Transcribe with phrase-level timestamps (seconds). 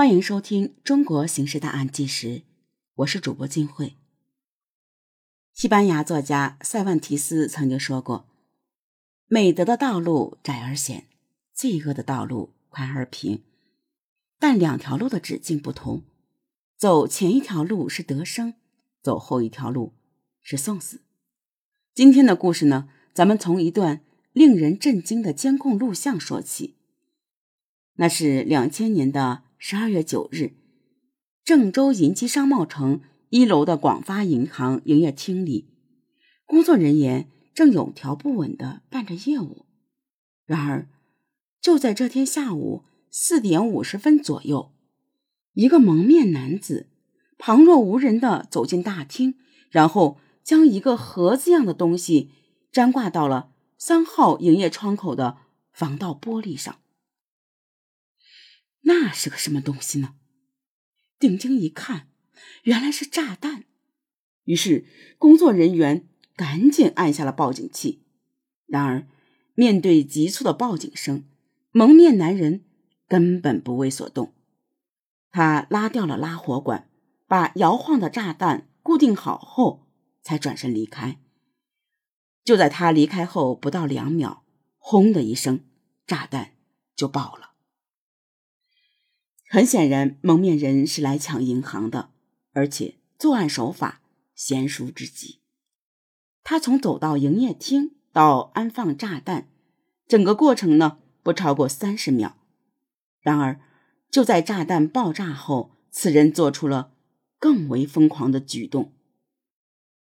[0.00, 2.28] 欢迎收听《中国刑事大案纪实》，
[2.94, 3.96] 我是主播金慧。
[5.52, 8.24] 西班牙作家塞万提斯曾经说过
[9.28, 11.04] ：“美德的道路窄而险，
[11.52, 13.42] 罪恶的道路宽而平。
[14.38, 16.02] 但两条路的止境不同，
[16.78, 18.54] 走前一条路是得生，
[19.02, 19.92] 走后一条路
[20.40, 21.02] 是送死。”
[21.94, 24.00] 今天的故事呢，咱们从一段
[24.32, 26.76] 令人震惊的监控录像说起。
[27.96, 29.42] 那是两千年的。
[29.62, 30.54] 十二月九日，
[31.44, 35.68] 郑州银基商贸城一楼的广发银行营业厅里，
[36.46, 39.66] 工作人员正有条不紊地办着业务。
[40.46, 40.88] 然而，
[41.60, 44.72] 就在这天下午四点五十分左右，
[45.52, 46.88] 一个蒙面男子
[47.36, 49.34] 旁若无人地走进大厅，
[49.68, 52.30] 然后将一个盒子样的东西
[52.72, 55.36] 粘挂到了三号营业窗口的
[55.70, 56.79] 防盗玻璃上。
[58.82, 60.14] 那是个什么东西呢？
[61.18, 62.08] 定睛一看，
[62.62, 63.64] 原来是炸弹。
[64.44, 64.86] 于是
[65.18, 68.02] 工作人员赶紧按下了报警器。
[68.66, 69.06] 然而，
[69.54, 71.24] 面对急促的报警声，
[71.72, 72.64] 蒙面男人
[73.06, 74.32] 根本不为所动。
[75.30, 76.88] 他拉掉了拉火管，
[77.28, 79.86] 把摇晃的炸弹固定好后，
[80.22, 81.20] 才转身离开。
[82.42, 84.44] 就在他离开后不到两秒，
[84.78, 85.60] 轰的一声，
[86.06, 86.54] 炸弹
[86.96, 87.49] 就爆了。
[89.52, 92.10] 很显然，蒙面人是来抢银行的，
[92.52, 94.00] 而且作案手法
[94.38, 95.40] 娴熟之极。
[96.44, 99.48] 他从走到营业厅到安放炸弹，
[100.06, 102.36] 整个过程呢不超过三十秒。
[103.20, 103.60] 然而，
[104.08, 106.92] 就在炸弹爆炸后，此人做出了
[107.40, 108.92] 更为疯狂的举动。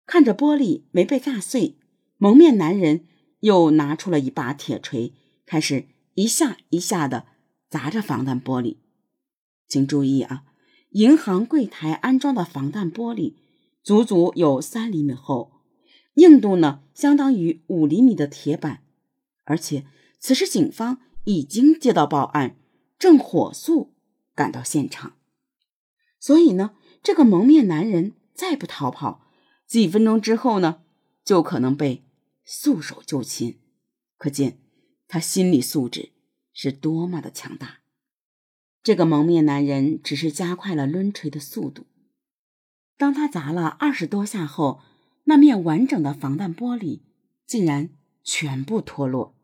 [0.05, 1.79] 看着玻璃没被炸碎，
[2.19, 3.07] 蒙面男人
[3.41, 5.15] 又拿出了一把铁锤，
[5.47, 5.87] 开始
[6.17, 7.29] 一下一下的
[7.71, 8.77] 砸着防弹玻璃。
[9.73, 10.45] 请注意啊！
[10.91, 13.37] 银行柜台安装的防弹玻璃
[13.83, 15.63] 足足有三厘米厚，
[16.17, 18.83] 硬度呢相当于五厘米的铁板。
[19.45, 19.87] 而且
[20.19, 22.59] 此时警方已经接到报案，
[22.99, 23.95] 正火速
[24.35, 25.17] 赶到现场。
[26.21, 29.27] 所以呢，这个蒙面男人再不逃跑，
[29.67, 30.83] 几分钟之后呢，
[31.25, 32.05] 就可能被
[32.45, 33.59] 束手就擒。
[34.19, 34.59] 可见
[35.09, 36.11] 他心理素质
[36.53, 37.79] 是多么的强大。
[38.83, 41.85] 这个蒙面男人只是加快了抡锤的速度。
[42.99, 44.81] 当他砸了二十多下后，
[45.25, 47.01] 那面完整的防弹玻璃
[47.47, 47.91] 竟然
[48.25, 49.37] 全部脱落。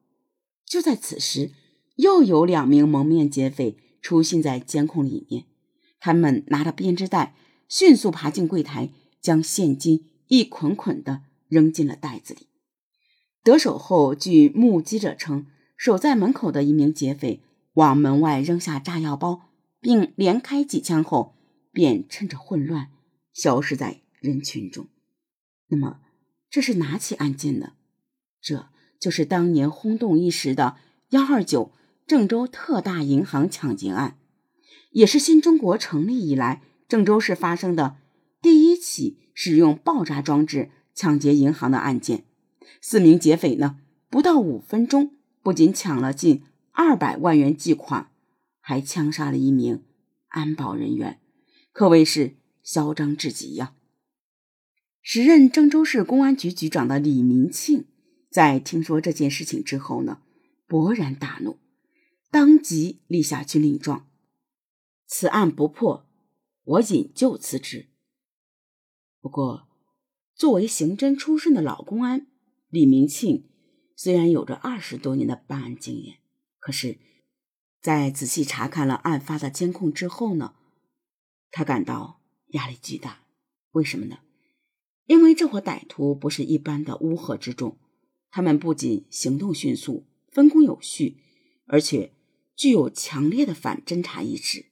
[0.66, 1.52] 就在此时，
[1.96, 5.44] 又有两名蒙面劫匪出现在监控里面。
[6.00, 7.36] 他们拿着编织袋，
[7.68, 12.48] 迅速爬进柜台，将现金一捆捆的扔进了袋子里。
[13.42, 17.40] 得手后，据目击者称，守在门口的一名劫匪。
[17.78, 21.36] 往门外扔下炸药包，并连开几枪后，
[21.70, 22.88] 便趁着混乱
[23.32, 24.88] 消失在人群中。
[25.68, 26.00] 那么，
[26.50, 27.74] 这是哪起案件呢？
[28.40, 28.66] 这
[28.98, 30.76] 就是当年轰动一时的
[31.10, 31.70] “幺二九”
[32.04, 34.18] 郑州特大银行抢劫案，
[34.90, 37.98] 也是新中国成立以来郑州市发生的
[38.42, 42.24] 第一起使用爆炸装置抢劫银行的案件。
[42.80, 43.78] 四名劫匪呢，
[44.10, 45.12] 不到五分钟，
[45.44, 46.42] 不仅抢了近。
[46.80, 48.12] 二百万元巨款，
[48.60, 49.82] 还枪杀了一名
[50.28, 51.20] 安保人员，
[51.72, 53.74] 可谓是嚣张至极呀！
[55.02, 57.88] 时任郑州市公安局局长的李明庆，
[58.30, 60.22] 在听说这件事情之后呢，
[60.68, 61.58] 勃然大怒，
[62.30, 64.08] 当即立下军令状：
[65.04, 66.08] 此案不破，
[66.62, 67.88] 我引咎辞职。
[69.20, 69.66] 不过，
[70.36, 72.28] 作为刑侦出身的老公安，
[72.68, 73.48] 李明庆
[73.96, 76.18] 虽然有着二十多年的办案经验。
[76.58, 76.98] 可是，
[77.80, 80.54] 在仔细查看了案发的监控之后呢，
[81.50, 83.22] 他感到压力巨大。
[83.72, 84.18] 为什么呢？
[85.06, 87.78] 因为这伙歹徒不是一般的乌合之众，
[88.30, 91.22] 他们不仅行动迅速、分工有序，
[91.66, 92.12] 而且
[92.56, 94.66] 具有强烈的反侦查意识。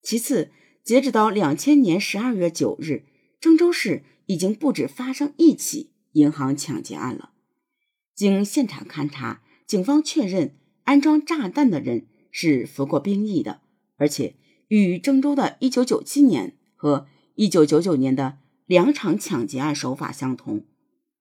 [0.00, 0.50] 其次，
[0.82, 3.04] 截止到两千年十二月九日，
[3.38, 7.34] 郑州市已经不止发生一起银行抢劫案了。
[8.14, 10.58] 经现场勘查，警方确认。
[10.84, 13.60] 安装炸弹的人是服过兵役的，
[13.96, 14.36] 而且
[14.68, 17.06] 与郑州的1997年和
[17.36, 20.66] 1999年的两场抢劫案手法相同，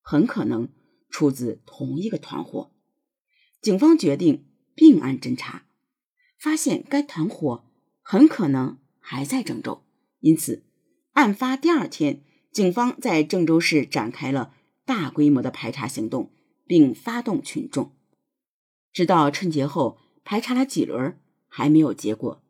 [0.02, 0.70] 很可能
[1.10, 2.72] 出自同一个团伙。
[3.62, 5.66] 警方决定并案侦查，
[6.40, 7.66] 发现该团伙
[8.02, 9.84] 很可能还在郑州，
[10.20, 10.64] 因此
[11.14, 14.54] 案发第二天，警方在郑州市展开了
[14.86, 16.32] 大规模的排查行动，
[16.66, 17.92] 并发动群众。
[18.94, 21.18] 直到春节后排查了几轮
[21.48, 22.44] 还没有结果，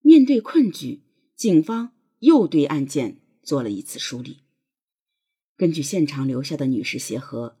[0.00, 1.02] 面对困局，
[1.34, 4.40] 警方又对案件做了一次梳理。
[5.56, 7.56] 根据现场留下的女士鞋盒，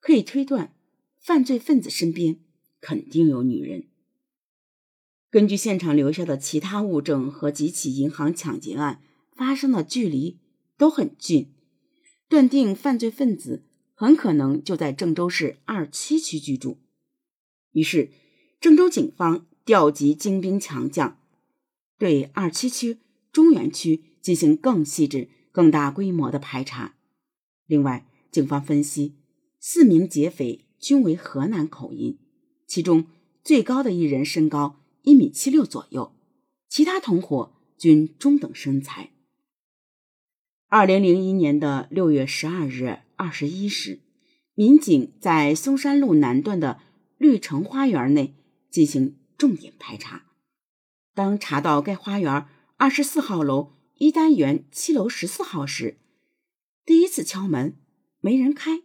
[0.00, 0.74] 可以推断，
[1.18, 2.40] 犯罪分子身边
[2.80, 3.88] 肯定有女人。
[5.30, 9.02] 根据现场留下的其他物证和几起银行抢劫案
[9.34, 10.38] 发生的距离
[10.76, 11.52] 都很近，
[12.28, 13.64] 断定犯罪分子
[13.94, 16.78] 很可能就在郑州市二七区居住。
[17.78, 18.10] 于是，
[18.60, 21.18] 郑州警方调集精兵强将，
[21.96, 22.98] 对二七区、
[23.30, 26.96] 中原区进行更细致、更大规模的排查。
[27.66, 29.14] 另外，警方分析，
[29.60, 32.18] 四名劫匪均为河南口音，
[32.66, 33.06] 其中
[33.44, 36.12] 最高的一人身高一米七六左右，
[36.68, 39.10] 其他同伙均中等身材。
[40.68, 44.00] 二零零一年的六月十二日二十一时，
[44.54, 46.80] 民警在嵩山路南段的
[47.18, 48.34] 绿城花园内
[48.70, 50.24] 进行重点排查。
[51.14, 55.98] 当查到该花园二十四号楼一单元七楼十四号时，
[56.86, 57.76] 第一次敲门，
[58.20, 58.80] 没人开，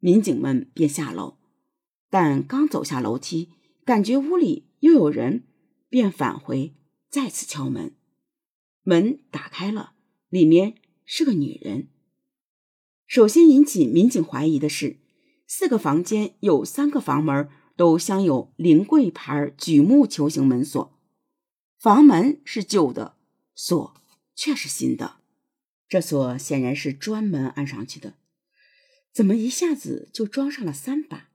[0.00, 1.38] 民警们便下楼，
[2.10, 3.50] 但刚走下楼梯，
[3.84, 5.44] 感觉屋里又有人，
[5.88, 6.74] 便返回
[7.08, 7.94] 再次敲门，
[8.82, 9.94] 门打开了，
[10.28, 10.74] 里面
[11.04, 11.88] 是个女人。
[13.06, 14.98] 首先引起民警怀疑的是，
[15.54, 17.46] 四个房间有三个房门
[17.76, 20.98] 都镶有临柜牌榉木球形门锁，
[21.78, 23.16] 房门是旧的，
[23.54, 23.94] 锁
[24.34, 25.16] 却是新的。
[25.90, 28.14] 这锁显然是专门安上去的，
[29.12, 31.28] 怎么一下子就装上了三把？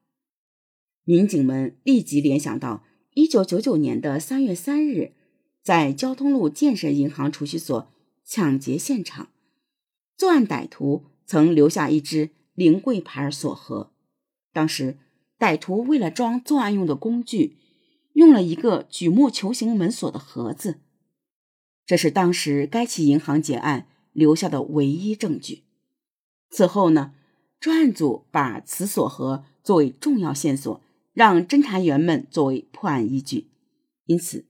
[1.04, 2.84] 民警们立即联想到
[3.14, 5.14] 一九九九年的三月三日，
[5.62, 7.88] 在交通路建设银行储蓄所
[8.26, 9.30] 抢劫现场，
[10.18, 13.94] 作案歹徒曾留下一只零柜牌锁盒。
[14.58, 14.98] 当时，
[15.38, 17.58] 歹徒为了装作案用的工具，
[18.14, 20.80] 用了一个榉木球形门锁的盒子。
[21.86, 23.88] 这是当时该起银行劫案。
[24.18, 25.62] 留下的唯一证据。
[26.50, 27.14] 此后呢，
[27.60, 30.82] 专案组把此锁盒作为重要线索，
[31.14, 33.52] 让侦查员们作为破案依据。
[34.06, 34.48] 因此，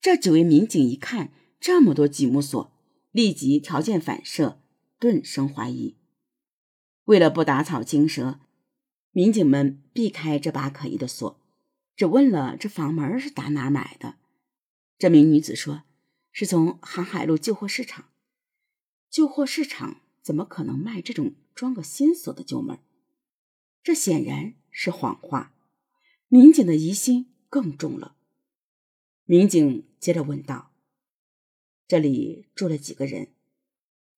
[0.00, 2.70] 这几位民警一看这么多积木锁，
[3.10, 4.60] 立即条件反射，
[5.00, 5.96] 顿生怀疑。
[7.06, 8.38] 为了不打草惊蛇，
[9.18, 11.40] 民警们避开这把可疑的锁，
[11.96, 14.14] 只问了这房门是打哪儿买的。
[14.96, 15.82] 这名女子说，
[16.30, 18.04] 是从航海路旧货市场。
[19.10, 22.78] 旧货市场怎么可能卖这种装个新锁的旧门？
[23.82, 25.52] 这显然是谎话。
[26.28, 28.14] 民警的疑心更重了。
[29.24, 30.70] 民警接着问道
[31.88, 33.32] ：“这里住了几个人？”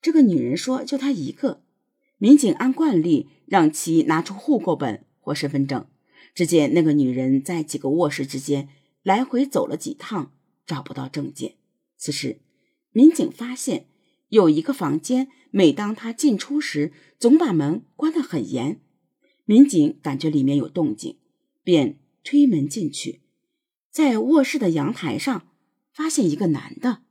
[0.03, 1.65] 这个女人说：“就她一个。”
[2.21, 5.85] 民警按惯例让其拿出户口本或身份证。
[6.33, 8.69] 只见那个女人在几个卧室之间
[9.03, 10.31] 来回走了几趟，
[10.65, 11.57] 找不到证件。
[11.97, 12.39] 此时，
[12.93, 13.87] 民警发现。
[14.31, 18.81] 有一个房间，每当他进出时，总把门关得很严。
[19.45, 21.19] 民警感觉里面有动静，
[21.65, 23.23] 便推门进去，
[23.91, 25.49] 在卧室的阳台上
[25.93, 27.03] 发现一个男的。